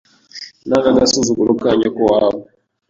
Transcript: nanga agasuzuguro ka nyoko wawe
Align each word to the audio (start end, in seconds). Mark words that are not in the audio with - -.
nanga 0.67 0.87
agasuzuguro 0.91 1.51
ka 1.61 1.69
nyoko 1.79 2.01
wawe 2.11 2.41